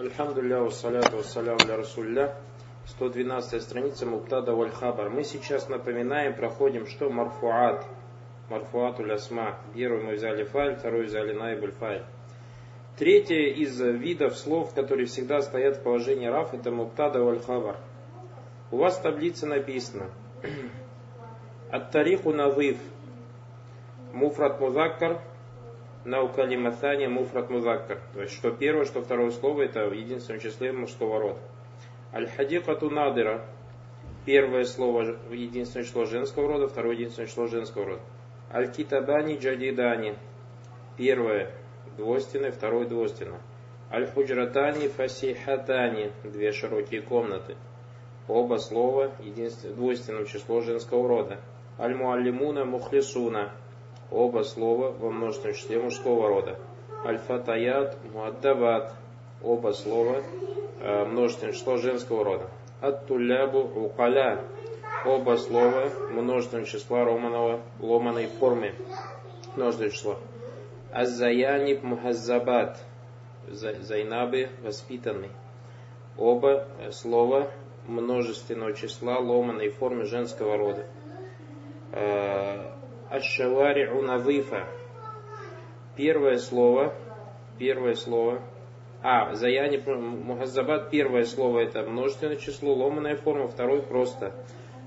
[0.00, 2.34] Альхамдулилля, вассаляту вассалям для Расулля.
[2.86, 5.10] 112 страница Муптада Валь Хабар.
[5.10, 7.84] Мы сейчас напоминаем, проходим, что Марфуат.
[8.48, 9.58] Марфуат Улясма.
[9.74, 12.04] Первый мы взяли файль, второй взяли Найбуль файль.
[12.96, 17.76] Третье из видов слов, которые всегда стоят в положении раф, это Муптада Валь Хабар.
[18.70, 20.06] У вас в таблице написано
[21.70, 22.78] Ат-тариху назив
[24.14, 25.20] Муфрат Музаккар
[26.04, 28.00] Наукалимасани муфрат музаккар.
[28.14, 31.38] То есть, что первое, что второе слово, это в единственном числе мужского рода.
[32.12, 33.44] Аль-хадикату надира.
[34.24, 38.02] Первое слово единственное число женского рода, второе единственное число женского рода.
[38.52, 40.16] Аль-китабани джадидани.
[40.96, 41.50] Первое
[41.96, 43.40] двойственное, второе двойственное.
[43.92, 46.12] Аль-худжратани фасихатани.
[46.24, 47.56] Две широкие комнаты.
[48.26, 51.40] Оба слова единственное, двойственное число женского рода.
[51.78, 53.52] Аль-муаллимуна мухлисуна
[54.10, 56.58] Оба слова во множественном числе мужского рода.
[57.04, 58.92] Аль-фатаят, муаддават.
[59.42, 60.22] Оба слова
[60.80, 62.50] э, множественное число женского рода.
[62.80, 64.40] Ат-тулябу, укаля.
[65.06, 68.74] Оба слова множественного числа романого, ломаной формы.
[69.56, 70.18] Множественное число.
[70.92, 72.78] Аззаяниб мухаззабат.
[73.48, 75.30] Зайнабы воспитанный.
[76.18, 77.48] Оба слова
[77.86, 80.84] множественного числа ломаной формы женского рода.
[83.10, 84.68] Аш-шавари'у назифа.
[85.96, 86.94] Первое слово,
[87.58, 88.40] первое слово,
[89.02, 94.32] а, заяни мухаззабат, первое слово это множественное число, ломаная форма, второй просто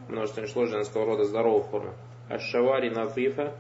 [0.08, 1.94] множественное число женского рода, здоровая форма.
[2.30, 3.54] Аш-шавари назифа,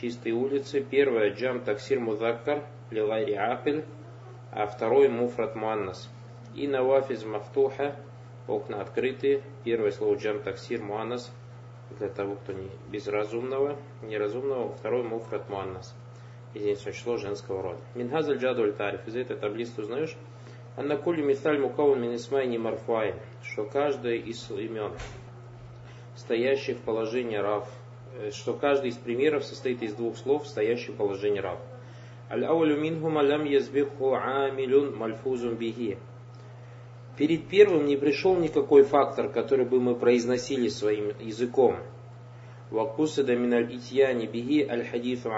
[0.00, 0.80] чистые улицы.
[0.80, 3.84] Первое джам таксир музаккар, лилайри акиль,
[4.50, 6.08] а второй муфрат муаннас.
[6.54, 7.96] И навафиз мафтуха,
[8.48, 9.42] окна открытые.
[9.62, 11.30] Первое слово джам таксир муаннас,
[11.98, 15.94] для того, кто не безразумного, неразумного, второй муфрат муаннас.
[16.54, 17.80] Единственное число женского рода.
[17.94, 19.06] Минхазаль джадуль тариф.
[19.06, 20.16] Из этой таблицы узнаешь,
[20.76, 24.92] Анна кули мисаль мукаван минисмайни марфуай, что каждое из имен,
[26.16, 27.68] стоящих в положении рав,
[28.16, 31.58] э, что каждый из примеров состоит из двух слов, стоящих в положении рав.
[32.30, 35.98] Аль-аулю минхум алям язбиху амилюн мальфузум бихи.
[37.16, 41.76] Перед первым не пришел никакой фактор, который бы мы произносили своим языком.
[42.70, 45.30] Вакусада миналь итьяни биги аль хадифу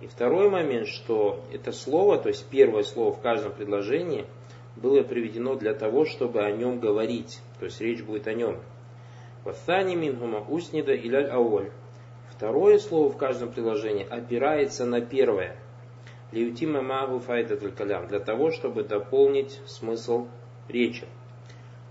[0.00, 4.24] И второй момент, что это слово, то есть первое слово в каждом предложении,
[4.76, 7.40] было приведено для того, чтобы о нем говорить.
[7.58, 8.58] То есть речь будет о нем.
[9.44, 11.70] Ваthani мингума уснида иляль ауль.
[12.30, 15.56] Второе слово в каждом предложении опирается на первое.
[16.30, 18.06] Лиутима магу файдатуль калям.
[18.06, 20.28] Для того, чтобы дополнить смысл
[20.68, 21.06] речи.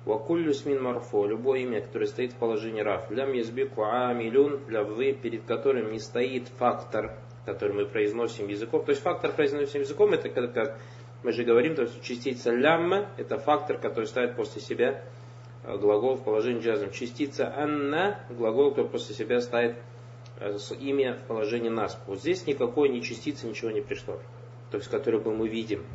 [0.06, 3.12] Вакуллю смин марфо, любое имя, которое стоит в положении раф.
[3.12, 8.86] Лям язбику амилюн, лявы, перед которым не стоит фактор, который мы произносим языком.
[8.86, 10.80] То есть фактор произносим языком, это как, как
[11.24, 15.04] мы же говорим, то есть частица лямма, это фактор, который ставит после себя
[15.66, 16.92] э, глагол в положении джазм.
[16.92, 19.76] Частица анна, глагол, который после себя ставит
[20.40, 22.02] э, имя в положении нас.
[22.08, 24.20] Вот здесь никакой ни частицы, ничего не пришло.
[24.72, 25.86] То есть, который бы мы видим.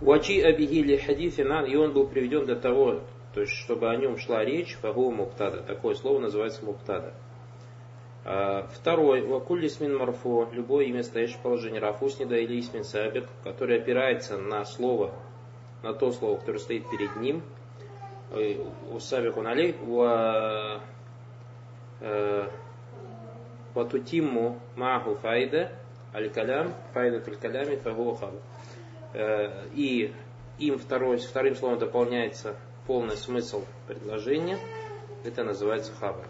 [0.00, 3.00] Уачи абихили хадифина, и он был приведен для того,
[3.34, 5.62] то есть, чтобы о нем шла речь, фагу муктада.
[5.62, 7.14] Такое слово называется муктада.
[8.24, 13.80] А, второй, вакулли смин марфо, любое имя, стоящее в положении рафуснида или исмин сабик, который
[13.80, 15.14] опирается на слово,
[15.82, 17.42] на то слово, которое стоит перед ним,
[18.30, 18.56] э,
[18.92, 19.74] у сабику налей,
[23.74, 25.72] ватутимму маху файда,
[26.14, 28.38] аль-калям, файда аль-калями, фагу хабу.
[29.14, 30.12] Э, и
[30.58, 34.58] им второй, вторым словом дополняется полный смысл предложения,
[35.24, 36.26] это называется хабар.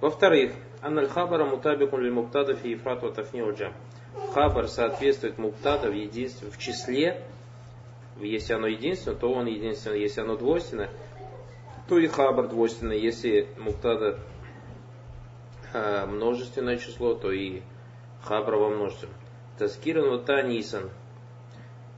[0.00, 3.12] Во-вторых, анналь хабара мутабикун ли муптада фи ифрат ва
[3.52, 3.72] джам.
[4.32, 7.24] Хабар соответствует муптада в в числе,
[8.20, 10.88] если оно единственно, то он единственно, если оно двойственно,
[11.88, 14.18] то и хабар двойственный, если муптада
[15.72, 17.62] э, множественное число, то и
[18.22, 19.14] хабар во множественном.
[19.58, 20.90] Таскиран вот танисан,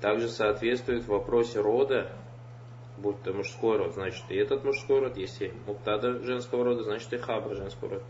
[0.01, 2.11] также соответствует в вопросе рода,
[2.99, 7.19] будь то мужской род, значит и этот мужской род, если муптада женского рода, значит и
[7.19, 8.05] хаба женского рода.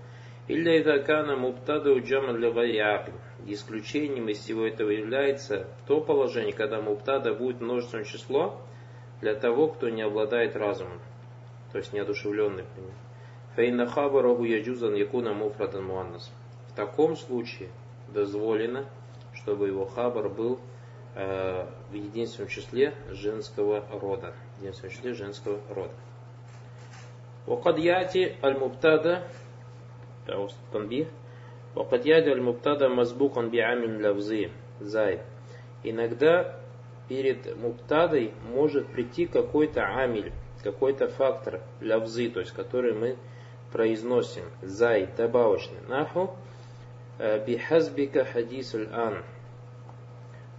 [0.49, 3.13] Или идакана муптада уджама для ваяхи.
[3.47, 8.61] Исключением из всего этого является то положение, когда муптада будет множественное число
[9.21, 11.01] для того, кто не обладает разумом,
[11.73, 12.65] то есть неодушевленный.
[13.55, 16.33] Фейна хабараху яджузан якуна муфрадан муаннас.
[16.69, 17.69] В таком случае
[18.09, 18.87] дозволено,
[19.35, 20.59] чтобы его хабар был
[21.23, 24.33] Э, в единственном числе женского рода.
[24.57, 25.93] В единственном числе женского рода.
[27.47, 29.29] وقد يأتي المبتدا
[30.31, 31.07] أو التنبيه
[31.75, 34.51] وقد يأتي المبتدا مسبوقا بعام لفظي
[34.81, 35.21] زائد
[35.83, 36.59] Иногда
[37.09, 40.33] перед мубтадой может прийти какой-то амиль,
[40.63, 43.17] какой-то фактор лявзы, то есть который мы
[43.73, 45.81] произносим, зай, добавочный.
[45.89, 46.35] Наху
[47.19, 49.23] э, бихазбика хадис аль-ан.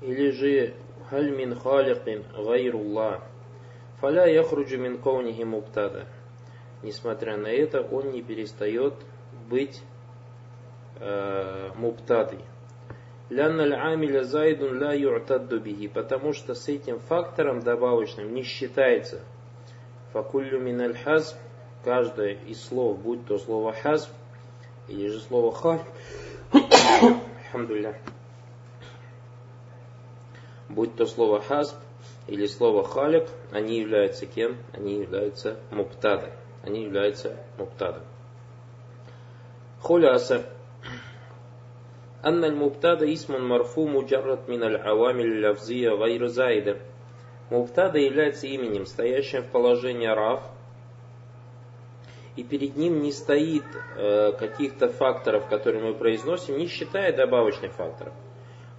[0.02, 0.74] Или же
[1.10, 3.22] халь мин халикин гайруллах.
[4.00, 6.06] Фаля яхруджу мин каунихи муптада.
[6.82, 8.96] Несмотря на это, он не перестает
[9.50, 9.82] быть
[11.00, 12.40] э, муптадой.
[13.30, 14.80] Лянна амиля зайдун
[15.60, 19.22] бихи, потому что с этим фактором добавочным не считается.
[20.12, 21.38] Факуллю мин хазб,
[21.84, 24.10] каждое из слов, будь то слово хазб,
[24.90, 25.80] или же слово халь,
[26.52, 27.96] Алхамдулилля
[30.71, 31.77] Будь то слово хазб
[32.27, 34.57] или слово халик, они являются кем?
[34.73, 36.33] Они являются муптада.
[36.63, 38.03] Они являются муптада.
[39.81, 40.45] Хуляса.
[42.25, 46.77] أن المبتدا اسم مرفوع مجرد من العوامل اللفظية غير زائدة.
[47.51, 50.43] Муптада является именем, стоящим в положении рав,
[52.35, 53.65] и перед ним не стоит
[53.97, 58.13] э, каких-то факторов, которые мы произносим, не считая добавочных факторов.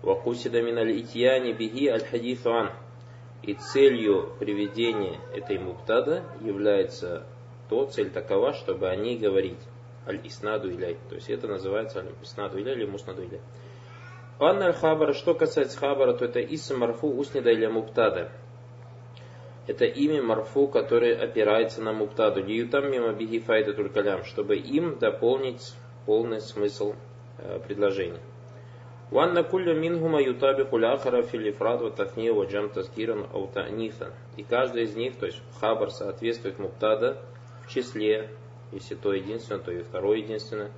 [0.03, 2.71] Вакусида миналь итьяни биги аль хадифан.
[3.43, 7.25] И целью приведения этой муптада является
[7.69, 9.59] то, цель такова, чтобы о ней говорить
[10.07, 10.97] аль-иснаду иляй.
[11.09, 13.41] То есть это называется аль-иснаду иляй или муснаду иляй.
[14.39, 18.31] Анна аль-хабара, что касается хабара, то это исм марфу уснида или муптада.
[19.67, 22.43] Это имя марфу, которое опирается на муптаду.
[22.43, 25.75] Лиютам мимо биги файда калям, чтобы им дополнить
[26.07, 26.95] полный смысл
[27.39, 28.21] э, предложения.
[29.13, 34.09] Ванна кулля мингума ютаби кулякара филифрад ва тафния ва джам таскиран аутанифа.
[34.37, 37.19] И каждый из них, то есть хабар соответствует муптада
[37.65, 38.31] в числе
[38.73, 40.71] если то единственное, то и второе единственное.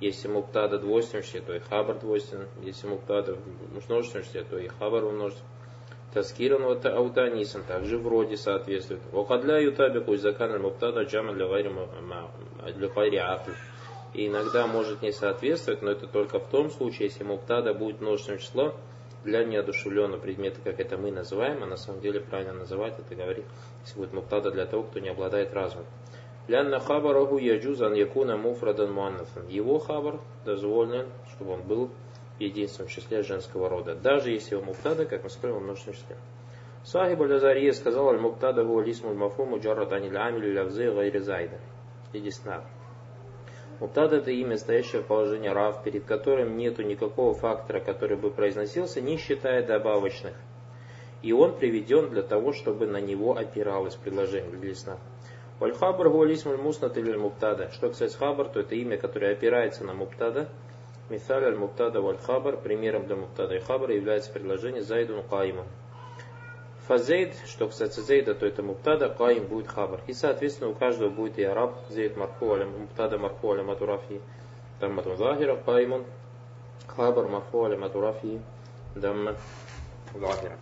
[0.00, 2.48] Если муптада двойственное числе, то и хабар двойственное.
[2.62, 5.52] Если муптада в множественном числе, то и хабар в множественном.
[6.14, 9.02] Таскиран аутанисан также вроде соответствует.
[9.12, 13.50] Вакадля ютабику изакан муптада джама для гайри акл.
[14.16, 18.40] И иногда может не соответствовать, но это только в том случае, если муптада будет множественным
[18.40, 18.72] числом
[19.24, 23.44] для неодушевленного предмета, как это мы называем, а на самом деле правильно называть это говорить,
[23.84, 25.84] если будет муптада для того, кто не обладает разумом.
[26.48, 29.48] Лянна хабараху яджузан якуна муфрадан муаннафан.
[29.48, 31.90] Его хабар дозволен, чтобы он был
[32.38, 33.94] в единственном числе женского рода.
[33.96, 36.16] Даже если его муптада, как мы сказали, в множественном числе.
[36.84, 41.58] Сахиб аль-Азария сказал, аль-муптада гу алисму мафуму джаррат анил амилю лявзы гайри.
[42.14, 42.30] Или
[43.78, 49.02] Муптада это имя, стоящее в положении рав, перед которым нету никакого фактора, который бы произносился,
[49.02, 50.32] не считая добавочных.
[51.22, 54.96] И он приведен для того, чтобы на него опиралось предложение для сна.
[55.58, 57.70] Вальхабр гуалисм муснат или муптада.
[57.72, 60.48] Что касается хабар, то это имя, которое опирается на муптада.
[61.08, 62.58] Мисаль аль муптада валь хабар.
[62.58, 65.64] Примером для муптада и хабара является предложение зайдун каима.
[66.86, 70.00] Фазейд, что касается зейда, то это муптада, каим будет хабар.
[70.06, 74.20] И соответственно у каждого будет и араб, зейд марфу аля муптада марфу аля матурафи.
[74.78, 76.04] Дамматун захира, каимун,
[76.86, 78.40] хабар марфу аля матурафи,
[78.94, 79.34] дамма
[80.14, 80.58] захира.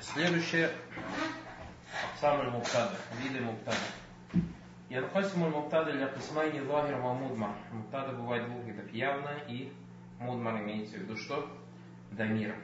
[0.00, 0.70] Следующее
[2.20, 3.76] Самый муктада, виды муктада.
[4.90, 7.50] Янхасиму муктада для кисмайни захир ва мудмар.
[8.16, 9.72] Бывает двух видов, явно и
[10.18, 11.48] мудмар имеется в виду что?
[12.12, 12.54] Дамир.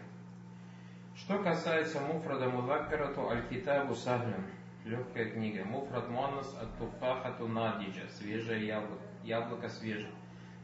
[1.24, 4.44] Что касается муфрада мудаккара, то аль-китабу сахлин.
[4.84, 5.64] Легкая книга.
[5.64, 8.06] Муфрад муаннас от туфахату надиджа.
[8.10, 9.02] Свежее яблоко.
[9.22, 10.12] Яблоко свежее.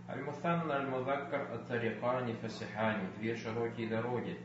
[0.07, 3.09] Аль-муфанна аль-мудаккар от тарикани фасихани.
[3.17, 4.39] Две широкие дороги.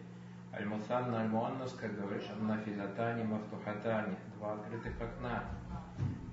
[0.53, 5.43] Аль-Мусанна Аль-Муаннас, как говоришь, Нафизатани Мафтухатани, два открытых окна.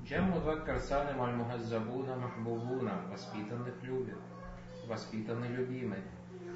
[0.09, 4.19] Чем Мудваккар Салим Аль-Мухаззабуна Махбубуна, воспитанных любят,
[4.87, 5.99] воспитанный любимый.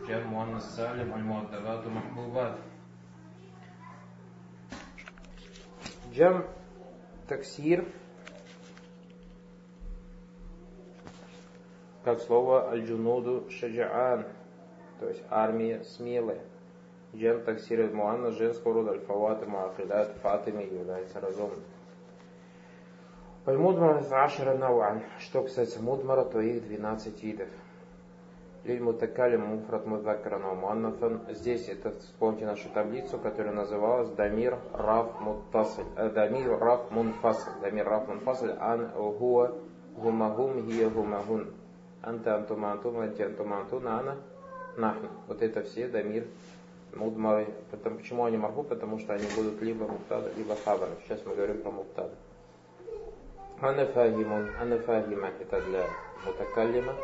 [0.06, 2.60] Чем Муаннас Салим Аль-Муаддавату Махбубат.
[6.12, 6.46] Джам
[7.28, 7.84] таксир,
[12.04, 14.26] как слово аль-джунуду шаджаан,
[15.00, 16.40] то есть армия смелая.
[17.14, 21.62] Джем таксир муанна женского рода альфаваты муакидат фатими является разумным.
[23.46, 25.02] Аль-Мудмар ашара науан.
[25.20, 27.48] Что касается мудмара, то их 12 видов.
[28.66, 31.20] Лиль мутакалим муфрат мудакаран муаннафан.
[31.30, 35.84] Здесь это вспомните нашу таблицу, которая называлась Дамир Раф Муттасль.
[35.94, 37.50] Дамир Раф Мунфасль.
[37.62, 38.52] Дамир Раф Мунфасль.
[38.58, 39.52] Ан Хуа
[39.96, 41.52] Гумагум Хия Гумагун.
[42.02, 44.16] Анта Антума Антума Анти Антума Антуна Ана
[44.76, 45.10] Нахна.
[45.28, 46.26] Вот это все Дамир
[46.92, 47.46] мудмары.
[47.70, 48.64] Почему они марфу?
[48.64, 50.90] Потому что они будут либо муктада, либо хабара.
[51.04, 52.10] Сейчас мы говорим про муктада.
[53.60, 55.86] Анафагимун, анафагима это для
[56.26, 56.94] мутакаллима.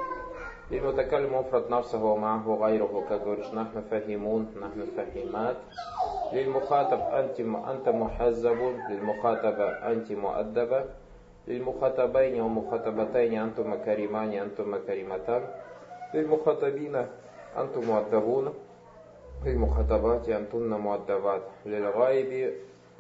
[0.72, 5.56] للمتكلم مفرد نفسه ومعه غيره كقولش نحن فهمون نحن فهمات.
[6.32, 8.58] للمخاطب أنت أنت محزب
[8.90, 10.84] للمخاطبة أنت مؤدبة
[11.48, 15.42] للمخاطبين ومخاطبتين أنتم كريمان أنتم كريمتان.
[16.14, 16.96] للمخاطبين
[17.58, 18.54] أنتم مؤدبون.
[19.44, 21.42] للمخاطبات أنتن مؤدبات.
[21.66, 22.52] للغائب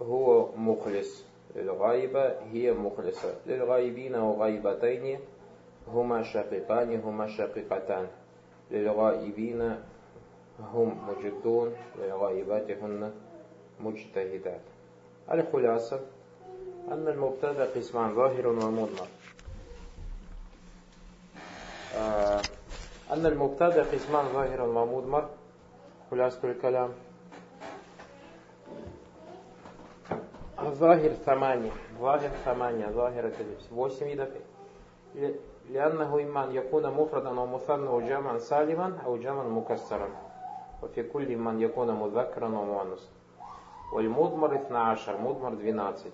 [0.02, 1.26] هو مخلص.
[1.56, 3.34] للغائبة هي مخلصة.
[3.46, 5.18] للغائبين وغائبتين
[5.87, 8.07] هما شقيقان هما شقيقتان
[8.71, 9.77] للغائبين
[10.73, 13.11] هم مجدون للغائبات هن
[13.79, 14.61] مجتهدات
[15.31, 15.99] الخلاصة
[16.91, 19.07] أن المبتدا قسمان ظاهر ومضمر
[21.95, 22.41] آه،
[23.11, 25.29] أن المبتدا قسمان ظاهر ومضمر
[26.11, 26.89] خلاصة الكلام
[30.59, 34.29] الظاهر ثمانية ظاهر ثمانية ظاهرة اللبس восемь видов
[35.69, 40.09] لأنه إما أن يكون مفردا أو مثنى وجمعا سالما أو جمعا مكسرا
[40.83, 43.09] وفي كل من يكون مذكرا ومؤنثا
[43.93, 46.09] والمضمر 12 مضمر 12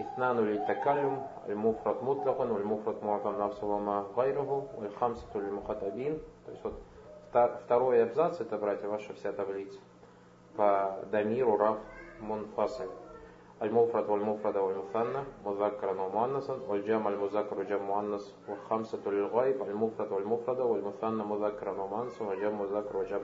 [0.00, 6.74] اثنان للتكلم المفرد مطلقا والمفرد معظم نفسه وما غيره والخمسة للمخاطبين то есть вот
[7.64, 9.78] второй абзац это, братья, ваша вся таблица
[10.56, 11.78] по дамиру раф
[12.20, 12.90] мунфасиль
[13.62, 21.70] المفرد والمفرد والمثنى مذكرا ومؤنثا والجمع المذكر وجمع مؤنث والخمسة للغيب المفرد والمفرد والمثنى مذكرا
[21.70, 23.20] ومؤنثا وجمع مذكر وجمع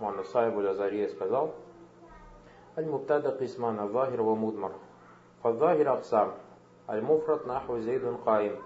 [0.00, 1.48] مؤنث صاحب الأزارية сказал
[2.78, 4.70] المبتدا قسمان الظاهر ومضمر
[5.44, 6.28] فالظاهر أقسام
[6.90, 8.56] المفرد نحو زيد قائم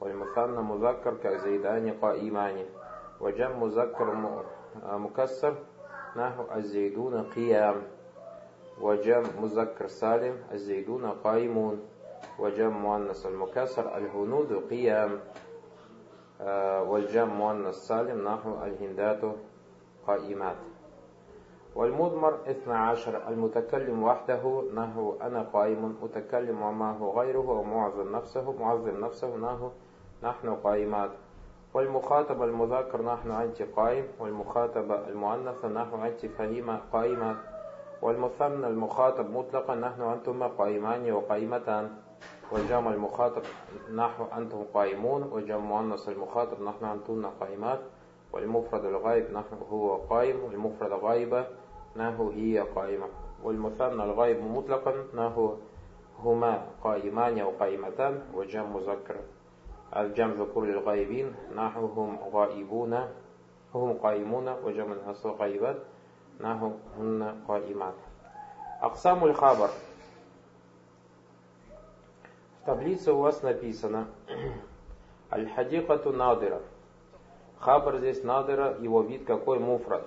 [0.00, 2.64] والمثنى مذكر كزيدان قائمان
[3.20, 4.14] وجمع مذكر
[4.92, 5.54] مكسر
[6.16, 7.82] نحو الزيدون قيام
[8.81, 11.79] وجمع مذكر سالم الزيدون قائمون
[12.39, 15.19] وجمع مؤنث المكسر الهنود قيام
[16.41, 19.21] آه، والجمع مؤنث سالم نحو الهندات
[20.07, 20.55] قائمات.
[21.75, 29.37] والمضمر اثنى عشر المتكلم وحده نحو أنا قائم متكلم ومعه غيره ومعظم نفسه معظم نفسه
[29.37, 29.69] نحو
[30.23, 31.11] نحن قائمات.
[31.73, 37.37] والمخاطب المذكر نحن أنت قائم والمخاطبة المؤنثة نحن أنت فهيمة قائمات.
[38.01, 41.91] والمثنى المخاطب مطلقا نحن أنتم قائمان وقائمتان
[42.51, 43.41] والجمع المخاطب
[43.95, 45.23] نحو أنتم قائمون.
[45.23, 47.79] والجمع مؤنث المخاطب نحن أنتن قائمات.
[48.33, 50.43] والمفرد الغائب نحن هو قائم.
[50.43, 51.45] والمفرد غائبة
[51.95, 53.07] نحو هي قائمة.
[53.43, 55.53] والمثنى الغائب مطلقا نحو
[56.23, 58.21] هما قائمان وقائمتان.
[58.33, 59.15] والجمع مذكر.
[59.95, 62.93] الجمع ذكور للغائبين نحو هم غائبون
[63.75, 64.47] هم قائمون.
[64.63, 65.75] وجمع الناس غائبات.
[66.39, 67.95] нахунна каимат.
[68.81, 69.71] Аксамуль хабар.
[72.61, 74.07] В таблице у вас написано
[75.31, 76.61] Аль-Хадикату Надыра.
[77.59, 80.05] Хабар здесь Надыра, его вид какой муфрат.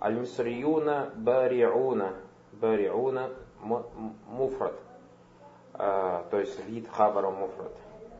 [0.00, 2.14] Аль-Мисриюна Бариуна.
[2.52, 3.30] Бариуна
[4.26, 4.74] муфрат.
[5.74, 7.72] А, то есть вид хабара муфрат.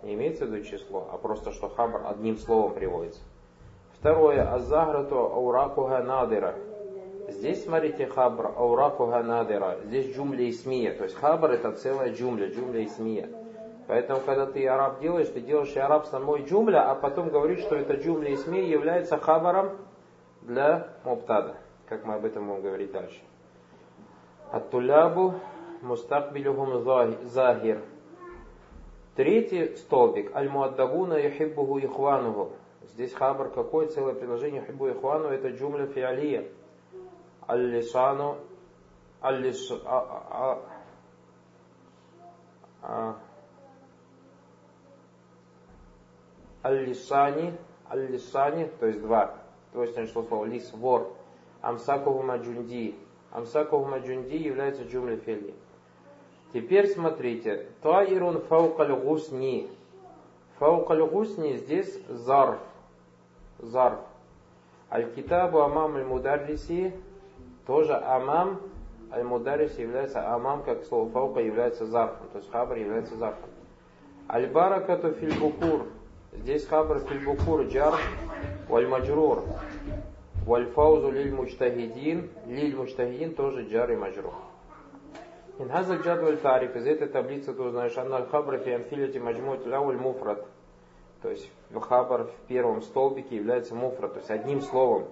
[0.03, 3.23] Не имеется в виду число, а просто что хабар одним словом приводится.
[3.95, 4.49] Второе.
[4.53, 6.55] Аззаграту ауракуха надыра.
[7.29, 9.79] Здесь, смотрите, хабр, ауракуха надира.
[9.85, 10.93] Здесь джумля исмия.
[10.95, 13.29] То есть хабр это целая джумля, джумля исмия.
[13.89, 17.77] Поэтому, когда ты араб делаешь, ты делаешь и араб самой джумля, а потом говоришь, что
[17.77, 19.77] это джумля исмия является хабаром
[20.43, 21.57] для муптада.
[21.89, 23.21] Как мы об этом будем говорить дальше.
[24.51, 25.35] Аттулябу
[25.83, 26.83] мустакбилюхум
[27.25, 27.81] захир.
[29.15, 30.35] Третий столбик.
[30.35, 32.53] Аль-Муаддабуна юхиббуху ихвануху.
[32.93, 33.87] Здесь хабар какой?
[33.87, 35.29] Целое предложение юхиббу ихвану.
[35.29, 36.47] Это джумля фиалия.
[37.49, 38.39] Аль-Лисану.
[39.23, 39.71] Аль-Лис...
[39.85, 40.61] А,
[42.83, 43.17] а,
[46.65, 47.55] Аль-Лисани.
[47.91, 49.35] Аль-Лисани, то есть два.
[49.75, 51.13] Есть чло слово лис, вор.
[51.61, 52.97] Амсакуху маджунди.
[53.31, 55.55] Амсакуху маджунди является джумля фиалия.
[56.53, 57.67] Теперь смотрите.
[57.83, 59.69] Таирун фаукаль гусни.
[60.59, 62.59] فوق الغصن здесь ظرف.
[63.59, 64.01] ظرف.
[64.91, 66.95] الكتاب أمام المدرس.
[67.67, 68.61] Тоже أمام
[69.13, 73.51] المدرس является أمام, как слово فوق является зарфом, то есть خبر является зарфом.
[74.29, 75.87] البركة في البكور.
[76.33, 77.95] Здесь خبر في البكور جار
[78.69, 79.43] والمجرور.
[80.45, 82.31] والفوز للمجتهدين.
[82.47, 84.35] للمجتهدين тоже جار и مجرور.
[85.59, 86.77] من هذا الجدول تعرف.
[86.77, 90.45] Из этой таблицы ты узнаешь أن الخبر في أمثلة المجموعة الأولى مفرد.
[91.23, 95.07] То есть хабар в первом столбике является муфра, то есть одним словом.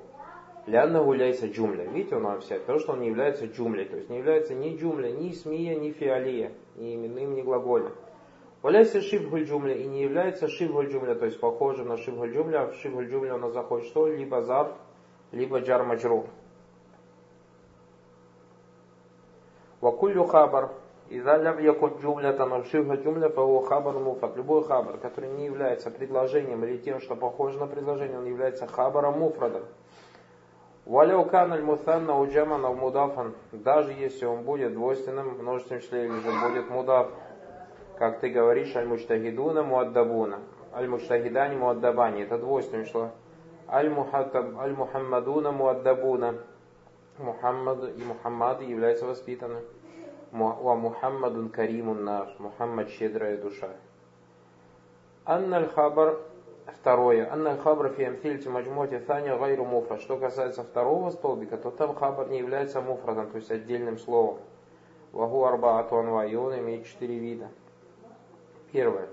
[0.67, 1.85] Лянна гуляйся джумля.
[1.85, 3.85] Видите, он вся, потому что он не является джумлей.
[3.85, 7.93] То есть не является ни джумля, ни смия, ни фиалия, ни именным, ни глаголем.
[8.63, 12.63] Валяйся шибгуль джумля и не является шибгуль джумля, то есть похожим на шибгуль джумля.
[12.63, 14.07] А в шибгуль джумля у нас заходит что?
[14.07, 14.73] Либо зарф,
[15.33, 16.25] либо джар маджрур.
[19.83, 20.71] Вакулю хабар.
[21.11, 24.35] Иза лям якун джумля там шибгуль джумля, фао хабар муфат.
[24.35, 29.19] Любой хабар, который не является предложением или тем, что похоже на предложение, он является хабаром
[29.19, 29.65] муфрадом.
[30.87, 33.35] Валяу каналь мусанна уджамана мудафан.
[33.53, 37.09] Даже если он будет двойственным множественным числе или же будет мудаф
[37.99, 40.41] как ты говоришь, المجتهدون مؤدبون،
[40.75, 43.11] المجتهدان مؤدبان, это двойственное число.
[43.69, 46.35] المحمدون مؤدبون,
[47.19, 49.61] Мухаммад и Мухаммады являются воспитаны.
[50.33, 53.71] ومحمد كريم النفس, Мухаммад щедрая душа.
[55.25, 56.19] أن الخبر,
[56.73, 57.31] второе.
[57.31, 60.01] Анна аль-хабар фи амфильте маджмуте таня гайру муфрад.
[60.01, 64.39] Что касается второго столбика, то там хабар не является муфрадом, то есть отдельным словом.
[65.13, 67.49] Вагу арбаату анва, и он имеет четыре вида.
[68.73, 69.09] Первое.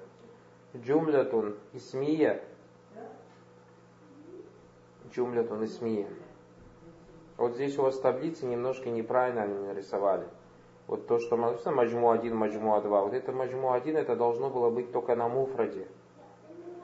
[0.75, 2.41] Джумлятун исмия.
[5.11, 6.07] Джумлятун исмия.
[7.37, 10.25] Вот здесь у вас таблицы немножко неправильно они нарисовали.
[10.87, 13.01] Вот то, что написано маджму 1, маджму 2.
[13.01, 15.87] Вот это маджму 1, это должно было быть только на муфраде.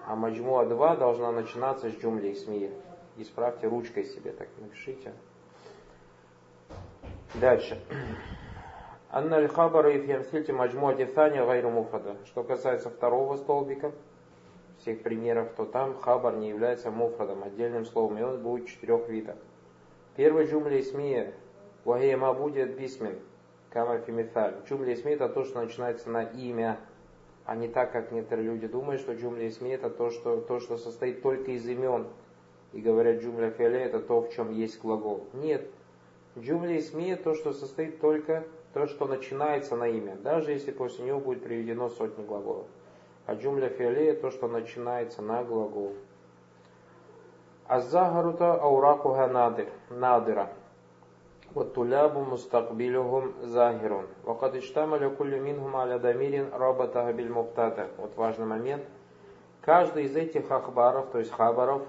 [0.07, 2.71] А маджму 2 должна начинаться с джумли исмия.
[3.17, 5.11] Исправьте ручкой себе, так напишите.
[7.35, 7.77] Дальше.
[9.09, 12.15] Анна аль-хабара и фиамсильте маджмуати thani гайру муфрада.
[12.25, 13.91] Что касается второго столбика,
[14.79, 19.35] всех примеров, то там хабар не является муфрадом, отдельным словом, и он будет четырех видов.
[20.15, 21.33] Первый джумля исмия,
[21.83, 23.19] вахия будет бисмин,
[23.71, 24.55] кама фимиталь.
[24.69, 26.79] Джумля исмия это то, что начинается на имя,
[27.47, 30.75] а не так, как некоторые люди думают, что джумля исмия это то, что, то, что
[30.77, 32.05] состоит только из имен.
[32.73, 35.25] И говорят, джумля фиале это то, в чем есть глагол.
[35.31, 35.65] Нет.
[36.37, 41.21] Джумля исмия то, что состоит только то, что начинается на имя, даже если после него
[41.21, 42.67] будет приведено сотни глаголов.
[43.25, 45.95] А джумля фиалея то, что начинается на глагол.
[47.65, 48.59] Аззагарута
[49.31, 50.49] надир, надира.
[51.56, 58.82] والطلاب مستقبلهم ظاهر وقد اشتمل كل منهم على ضمير ربطها بالمبتدا вот важный момент
[59.60, 61.82] каждый из этих ахбаров то есть хабаров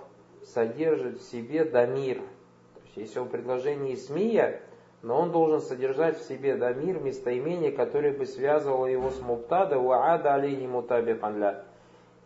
[0.44, 4.62] содержит в себе дамир то есть если он предложение исмия
[5.04, 10.34] но он должен содержать в себе дамир, местоимение, которое бы связывало его с муптада, уаада
[10.34, 11.58] алейхи мутабикан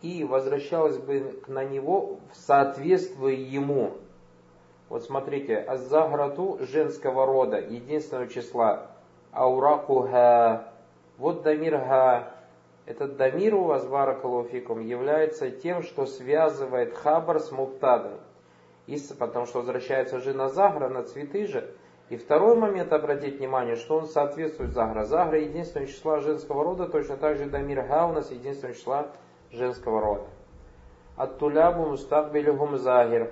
[0.04, 3.94] и возвращалось бы на него в соответствии ему.
[4.93, 8.91] Вот смотрите, аззаграту женского рода, единственного числа,
[9.33, 10.69] аураку га,
[11.17, 12.35] вот дамир га,
[12.85, 18.21] этот дамир у вас, баракалуфикум, является тем, что связывает хабар с муптадом.
[18.87, 21.73] И, потому что возвращается жена Загра на цветы же,
[22.11, 25.05] и второй момент обратить внимание, что он соответствует Загра.
[25.05, 29.07] Загра единственного числа женского рода, точно так же Дамир Га у нас единственного числа
[29.51, 30.27] женского рода.
[31.17, 33.31] Ат-тулябу мустакбилюхум загир.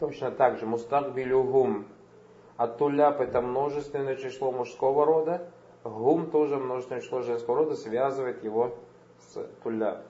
[0.00, 1.86] Точно так же мустакбилюхум.
[2.56, 5.50] Ат-туляб это множественное число мужского рода.
[5.84, 8.74] Гум тоже множественное число женского рода связывает его
[9.18, 10.04] с туляб.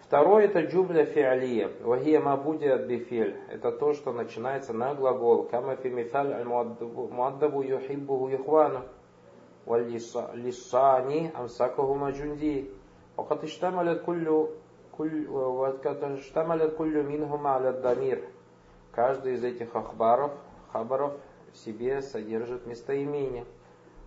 [0.00, 1.70] Второе это джумля фиалия.
[1.82, 3.36] Вахия мабудия бифиль.
[3.50, 5.44] Это то, что начинается на глагол.
[5.44, 8.84] Кама фи мифаль аль муаддабу юхиббуху юхвану.
[9.68, 12.64] واللساني أمسكه مجندي
[13.16, 14.46] وقد اشتملت كل
[14.98, 18.24] كل وقد اشتملت كل منهم على الضمير
[18.93, 20.31] Каждый из этих ахбаров,
[20.71, 21.13] хабаров
[21.51, 23.45] в себе содержит местоимение.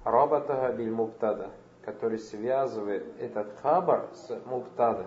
[0.04, 1.50] Рабатага биль муптада,
[1.82, 5.06] который связывает этот хабар с муптада.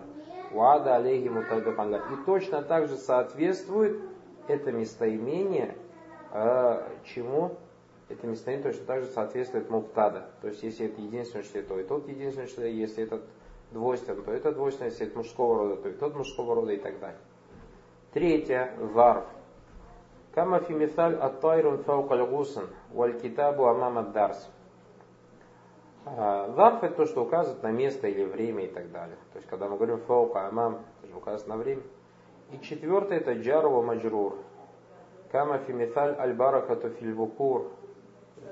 [0.52, 4.02] Вада алейхи мутабикан И точно так же соответствует
[4.48, 5.76] это местоимение
[6.34, 7.56] э, чему?
[8.10, 10.26] Это местоимение точно так же соответствует муптада.
[10.42, 13.24] То есть, если это единственное число, то и тот единственное число, если этот
[13.72, 17.00] двойствен, то это двойственное, если это мужского рода, то и тот мужского рода и так
[17.00, 17.20] далее.
[18.12, 19.26] Третье, варф.
[20.34, 24.50] Кама фи мисаль ат-тайрун фаукаль гусн, валь китабу амам дарс.
[26.06, 29.18] Зарф это то, что указывает на место или время и так далее.
[29.34, 31.82] То есть, когда мы говорим фаука амам, это же указывает на время.
[32.52, 34.38] И четвертое это джару маджрур.
[35.32, 37.72] Кама фи мithal аль баракату фил букур.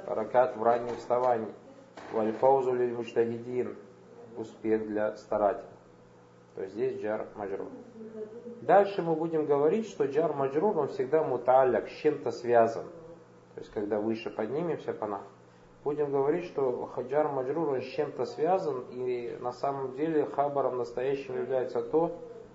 [0.05, 1.53] Баракат в раннем вставании.
[2.11, 3.75] Валь фаузу лиль муштагидин.
[4.37, 5.76] Успех для старателей.
[6.57, 7.69] То есть здесь джар маджрур.
[8.61, 12.83] Дальше мы будем говорить, что джар маджрур, он всегда муталяк, с чем-то связан.
[13.55, 15.23] То есть, когда выше поднимемся по нам
[15.87, 21.37] будем говорить, что хаджар маджрур он с чем-то связан, и на самом деле хабаром настоящим
[21.37, 22.11] является то,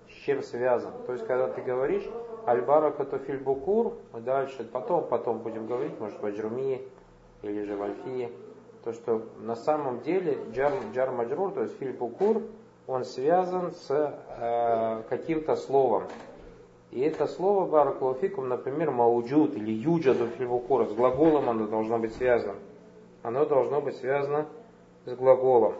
[0.07, 0.93] с чем связан.
[1.07, 2.07] То есть, когда ты говоришь
[2.45, 6.87] альбара катофиль букур, мы дальше, потом, потом будем говорить, может, в Аджруми
[7.41, 8.31] или же в Альфии,
[8.83, 12.43] то, что на самом деле джар, джар маджрур, то есть филь букур,
[12.87, 16.03] он связан с э, каким-то словом.
[16.91, 22.55] И это слово баракулафикум, например, мауджуд или юджаду фильвукура, с глаголом оно должно быть связано.
[23.23, 24.45] Оно должно быть связано
[25.05, 25.73] с глаголом.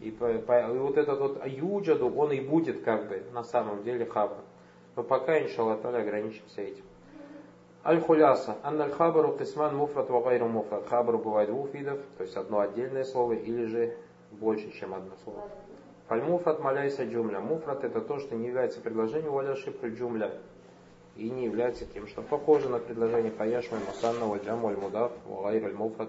[0.00, 3.82] И, по, по, и вот этот вот юджаду, он и будет как бы на самом
[3.82, 4.38] деле хабар.
[4.96, 6.84] Но пока, иншаллах, ограничимся этим.
[7.84, 8.56] Аль-Хуляса.
[8.62, 10.86] Анна аль-хабару кисман муфрат ва гайру муфрат.
[10.86, 13.96] Хабару бывает двух видов, то есть одно отдельное слово или же
[14.30, 15.48] больше, чем одно слово.
[16.10, 17.38] Фаль-муфрат маляйся джумля.
[17.38, 20.32] Муфрат это то, что не является предложением валя шифру джумля.
[21.14, 26.08] И не является тем, что похоже на предложение Фаяшма Мусанна Вальджам Вальмудав Валайр Аль-Муфрат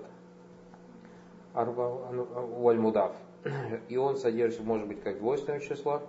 [1.54, 3.12] Вальмудав.
[3.90, 6.02] И он содержит, может быть, как двойственное число,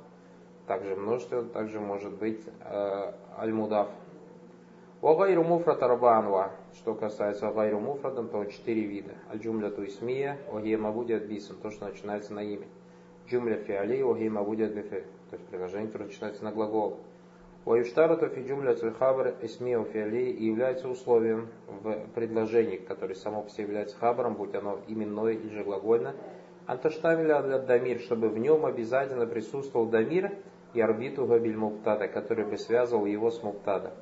[0.66, 3.90] также множество, также может быть э, Аль-Мудав.
[5.02, 6.52] Вагайру муфрат арбанва.
[6.76, 9.12] Что касается гайру муфратом, то четыре вида.
[9.31, 12.66] Аль-джумля туисмия, огейма будет бисом, то, что начинается на имя
[13.28, 15.04] джумля фиали вахи мабудят бифель.
[15.30, 17.00] То есть предложение, которое начинается на глагол.
[17.64, 23.64] Уайштарату фи джумля хабар исмиу фиали и является условием в предложении, которое само по себе
[23.64, 26.14] является хабром, будь оно именное или же глагольное.
[26.66, 30.32] Анташтамиля для дамир, чтобы в нем обязательно присутствовал дамир
[30.74, 33.92] и орбиту габиль муптада, который бы связывал его с муптада.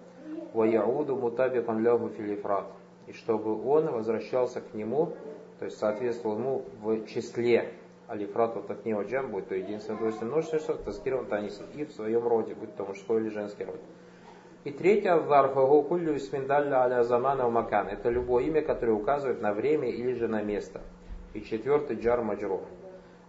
[0.52, 2.66] Ваяуду мутабикан лягу филифрат.
[3.06, 5.14] И чтобы он возвращался к нему,
[5.58, 7.72] то есть соответствовал ему в числе,
[8.10, 11.92] алифрат от от него джам, будь то единственное двойственное множественное число, таскиром танисом, и в
[11.92, 13.80] своем роде, будь то мужской или женский род.
[14.64, 17.88] И третье, зарфагу куллю исминдалля аля замана макан.
[17.88, 20.82] Это любое имя, которое указывает на время или же на место.
[21.32, 22.60] И четвертый, джар маджрур.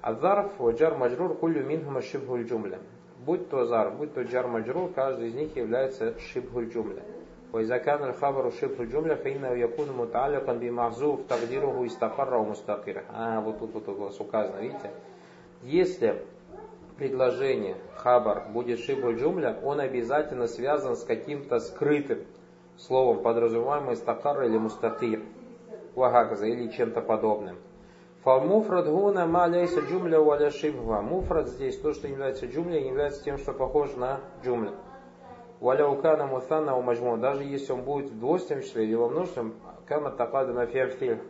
[0.02, 2.80] Азарф, джар маджрур, куллю минхума шибхуль джумля
[3.26, 7.04] будь то зар, будь то джар маджрур, каждый из них является шибхуль джумля.
[7.53, 13.03] وإذا كان الخبر شبه الجملة فإنه يكون متعلقا بمحذوف تقديره استقر ومستقر.
[13.11, 14.91] А, вот тут вот у вас указано, видите?
[15.63, 16.23] Если
[16.99, 22.25] предложение хабар будет шибуль джумля, он обязательно связан с каким-то скрытым
[22.77, 25.23] словом, подразумеваемым стакар или мустакир,
[25.95, 27.57] вагаказа или чем-то подобным.
[28.23, 31.01] Фалмуфрад гуна ма ляйса джумля валя шибва.
[31.01, 34.73] Муфрад здесь то, что является джумлей, является тем, что похоже на джумля.
[35.62, 37.18] Валя укана мусанна у маджму.
[37.18, 39.54] Даже если он будет в двойственном числе или во множественном,
[39.86, 41.22] кама такада на фиамфиль.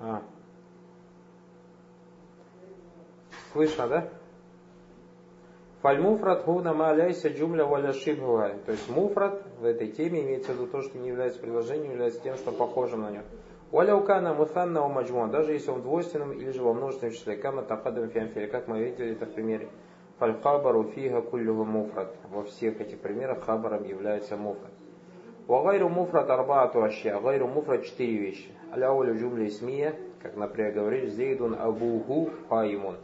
[0.00, 0.22] А.
[3.52, 4.08] Слышно, да?
[5.82, 8.54] Фальмуфрат гуна маляйся джумля валя шибхуа.
[8.64, 12.22] То есть муфрат в этой теме имеется в виду то, что не является предложением, является
[12.22, 13.24] тем, что похожим на него.
[13.72, 18.08] Уаляукана мусанна у маджмуа, даже если он двойственным или же во множественном числе, кама тахадам
[18.08, 19.68] фиамфили, как мы видели это в примере.
[20.18, 22.14] Фальхабару фига куллюгу муфрат.
[22.30, 24.70] Во всех этих примерах хабаром является муфрат.
[25.48, 28.50] Уагайру муфрат арбаату аща, гайру муфрат четыре вещи.
[28.72, 32.96] Аляулю джумли смия, как, например, говоришь, зейдун абуху хаимун.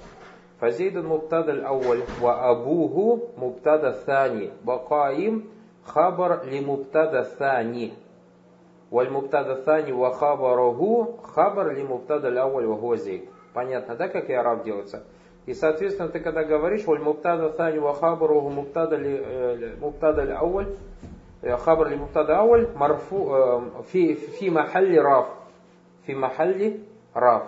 [0.61, 5.51] Фазейдун мубтадаль ауаль, ва абуху мубтада сани, ва хаим
[5.85, 7.95] хабар ли мубтада сани.
[8.92, 13.22] والمبتدا الثاني وخبره خبر لمبتدا الأول وهو زيد
[13.56, 15.06] Понятно, да, как араб делается?
[15.46, 20.76] И, соответственно, ты когда говоришь, воль муптада thani ва хабаруху муптада ли муптада ли ауль,
[21.42, 25.28] хабар ли муптада ауль, марфу, фи, фи махалли раф.
[26.06, 27.44] Фи махалли раф.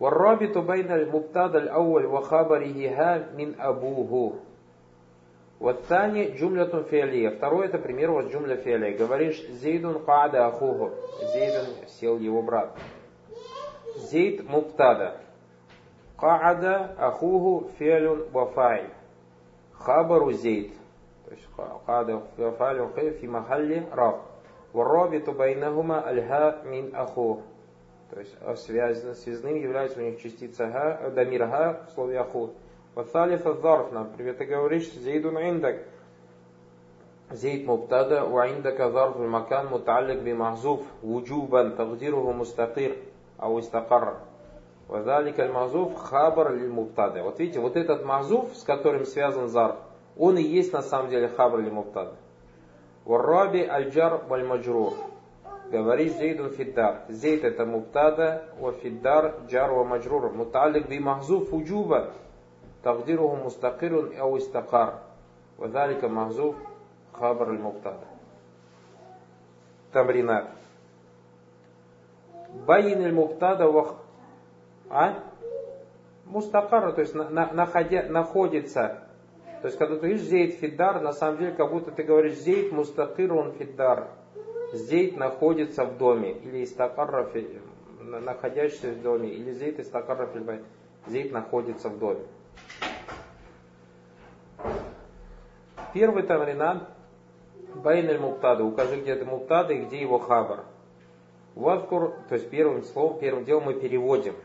[0.00, 4.32] والرابط بين المبتدا الأول وخبره ها من أبوه
[5.59, 7.31] Вот والثاني جملة فعلية.
[7.31, 8.95] Второе это пример вот جملة فعلية.
[8.95, 10.91] Говоришь, زيد قعد أخوه.
[11.33, 12.77] Зейдун сел его брат.
[13.95, 15.17] زيد مبتدأ.
[16.17, 18.91] قعد أخوه فعل وفاعل.
[19.73, 20.73] خبر زيد.
[21.25, 21.47] То есть
[21.85, 24.21] قعد فعل في محل رفع.
[24.73, 27.41] والرابط بينهما الهاء من أخوه.
[28.11, 32.19] То есть ها связано, связным является у них частица ها, э, ضمير ها в слове
[32.19, 32.51] أخوه.
[32.97, 35.83] Васалис азарф, например, ты говоришь Зейдун индак.
[37.29, 42.97] Зейд мубтада, ва индак азарф макан муталлик би Уджубан, вуджубан, мустатир, мустакир,
[43.37, 44.17] ау истакарра.
[44.87, 47.21] Вазалик аль махзуф хабар лиль мубтада.
[47.21, 49.75] Вот видите, вот этот махзуф, с которым связан зарф,
[50.17, 52.15] он и есть на самом деле хабар лиль мубтада.
[53.05, 54.93] Варраби аль-джар валь-маджрур.
[55.71, 57.03] Говоришь Зейдун Фиддар.
[57.09, 60.31] Зейд это мубтада, ва Фиддар джар ва маджрур.
[60.31, 62.09] Муталик би махзуф уджубан.
[62.86, 64.98] تقديره مستقر أو استقر
[65.58, 66.54] وذلك محذوف
[67.12, 68.08] خبر المبتدا
[69.92, 70.48] تمرينات
[72.66, 73.94] بين المبتدا وخ
[74.90, 75.22] а?
[76.26, 79.02] Мустакара, то есть на, на, находя, находится.
[79.60, 82.72] То есть, когда ты говоришь зейд фиддар, на самом деле, как будто ты говоришь зейд
[82.72, 84.08] мустакир он фиддар.
[84.72, 87.28] Зейд находится в доме, или истакарра,
[88.00, 90.62] находящийся в доме, или зейд истакарра фильбайт.
[91.06, 92.24] Зейд находится в доме.
[95.93, 96.89] Первый тамринат
[97.75, 98.63] Байн аль муптада.
[98.63, 100.65] Укажи, где это муптада и где его хабар.
[101.55, 104.35] Вадкур, то есть первым словом, первым делом мы переводим.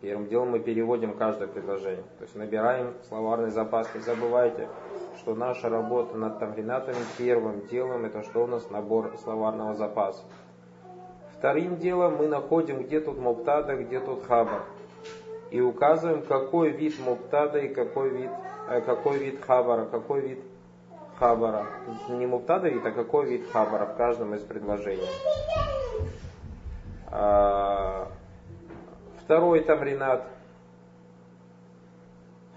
[0.00, 2.04] Первым делом мы переводим каждое предложение.
[2.18, 3.88] То есть набираем словарный запас.
[3.94, 4.68] Не забывайте,
[5.18, 10.22] что наша работа над тамринатами первым делом это что у нас набор словарного запаса.
[11.36, 14.62] Вторым делом мы находим, где тут муптада, где тут хабар.
[15.50, 18.30] И указываем, какой вид муптада и какой вид,
[18.68, 20.40] э, какой вид хабара, какой вид
[21.18, 21.66] хабара.
[22.08, 25.08] Не муптада вид, а какой вид хабара в каждом из предложений.
[27.10, 28.08] А,
[29.22, 30.24] второй тамринат.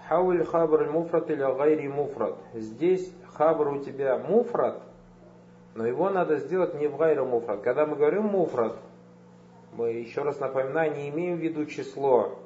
[0.08, 2.36] Хауль хабр муфрат или гайри муфрат.
[2.54, 4.82] Здесь хабр у тебя муфрат,
[5.74, 7.62] но его надо сделать не в гайру муфрат.
[7.62, 8.76] Когда мы говорим муфрат,
[9.72, 12.38] мы еще раз напоминаю, не имеем в виду число,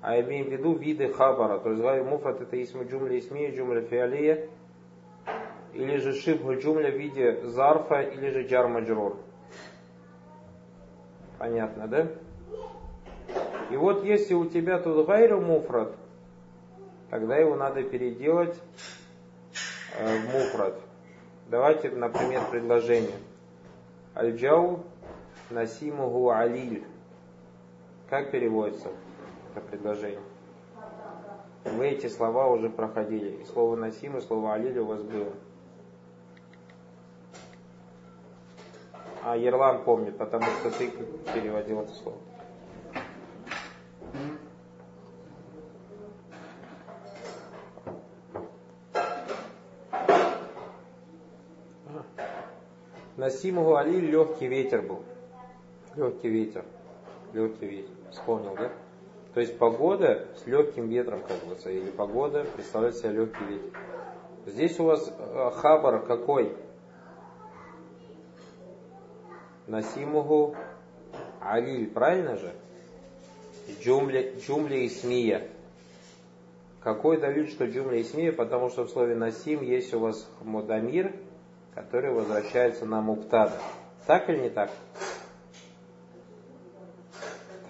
[0.00, 1.58] а имеем в виду виды хабара.
[1.58, 4.48] То есть гайру муфрат это исму джумля исмия, джумля фиалия,
[5.76, 9.18] или же шибху джумля в виде зарфа, или же джар маджрур.
[11.38, 12.08] Понятно, да?
[13.70, 15.94] И вот если у тебя тут гайру муфрат,
[17.10, 18.58] тогда его надо переделать
[19.98, 20.80] э, в муфрат.
[21.48, 23.16] Давайте, например, предложение.
[24.14, 24.84] Аль-джау
[25.50, 26.84] насимуху алиль.
[28.08, 28.88] Как переводится
[29.54, 30.20] это предложение?
[31.64, 33.42] Вы эти слова уже проходили.
[33.42, 35.32] И слово насим и слово алиль у вас было.
[39.28, 40.88] А Ерлан помнит, потому что ты
[41.34, 42.16] переводил это слово.
[53.16, 55.02] Насиму Али легкий ветер был.
[55.96, 56.64] Легкий ветер.
[57.32, 57.90] Легкий ветер.
[58.12, 58.70] Вспомнил, да?
[59.34, 63.80] То есть погода с легким ветром, как бы, или погода представляет себя легкий ветер.
[64.46, 66.56] Здесь у вас э, хабар какой?
[69.66, 70.54] Насимуху
[71.40, 72.52] Алиль, правильно же?
[73.80, 75.48] Джумля, джумля Исмия.
[76.80, 78.32] Какой далит, что джумля Исмия?
[78.32, 81.12] Потому что в слове Насим есть у вас мудамир,
[81.74, 83.60] который возвращается на муптада.
[84.06, 84.70] Так или не так?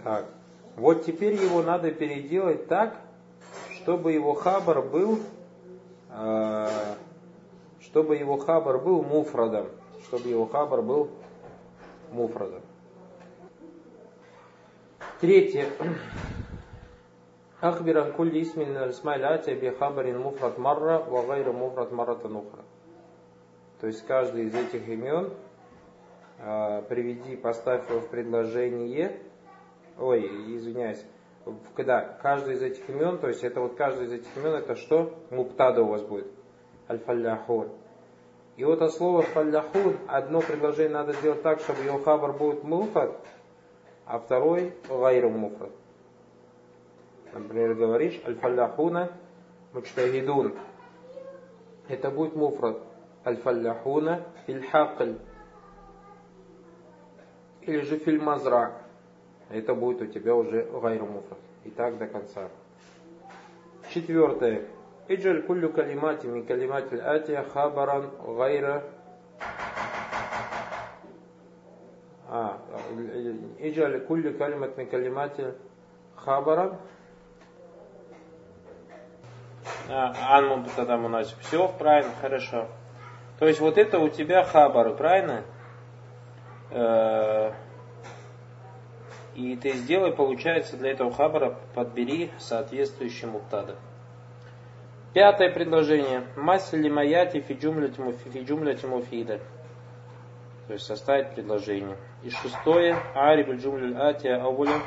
[0.05, 0.27] Так.
[0.77, 3.01] Вот теперь его надо переделать так,
[3.77, 5.21] чтобы его хабар был,
[6.11, 6.69] э,
[7.81, 9.69] чтобы его хабар был муфрадом,
[10.05, 11.09] чтобы его хабар был
[12.12, 12.62] муфрадом.
[15.20, 15.66] Третье.
[17.62, 22.64] أخبر عن كل اسم من الأسماء الآتية بخبر مفرد مرة وغير مفرد مرة أخرى.
[23.82, 25.30] То есть каждый из этих имен
[26.40, 29.20] э, приведи, поставь его в предложение.
[30.00, 31.04] Ой, извиняюсь.
[31.76, 35.14] Когда каждый из этих имен, то есть это вот каждый из этих имен, это что?
[35.32, 36.28] Муптада у вас будет.
[36.90, 37.70] Аль-фалляхун.
[38.57, 43.15] И вот от слова фалляхун одно предложение надо сделать так, чтобы его хабар будет муфрад,
[44.07, 45.71] а второй гайру муфрад.
[47.35, 49.11] Например, говоришь аль-фалляхуна
[49.75, 50.55] мучтагидун.
[51.89, 52.79] Это будет муфрад
[53.27, 55.17] аль-фалляхуна филь-хакль.
[57.61, 58.73] Или же филь-мазра.
[59.51, 61.39] Это будет у тебя уже гайру муфрад.
[61.65, 62.49] И так до конца.
[63.93, 64.67] Четвертое.
[65.09, 68.83] Иджаль куллю калимати ми калимати атия хабаран гайра
[72.31, 72.59] а,
[73.61, 75.45] иджаль куллю калимат ми калимати
[76.17, 76.77] хабаран
[79.89, 82.67] а, Анну тогда у нас все правильно, хорошо.
[83.39, 85.45] То есть вот это у тебя хабары, правильно?
[86.71, 87.53] Э,
[89.35, 93.77] и ты сделай, получается, для этого хабара подбери соответствующий муктада.
[95.17, 96.25] Пятое предложение.
[96.37, 99.41] Масли маяти фиджумля тимуфида.
[100.67, 101.97] То есть составить предложение.
[102.23, 102.97] И шестое.
[103.15, 104.79] Ариб джумля атия ауля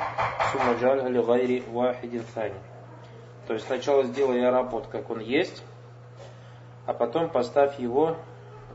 [0.52, 2.54] сумаджаль гайри вахидин сани.
[3.48, 5.64] То есть сначала сделай араб как он есть,
[6.86, 8.16] а потом поставь его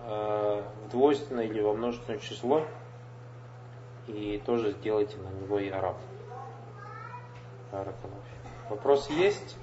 [0.07, 2.63] Э, в двойственное или во множественное число
[4.05, 5.97] и тоже сделайте на него и араб.
[8.69, 9.57] Вопрос есть?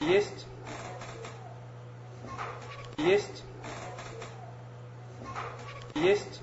[0.00, 0.46] Есть?
[2.96, 3.42] Есть?
[5.94, 6.40] Есть?